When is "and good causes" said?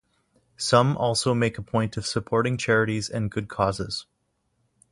3.07-4.07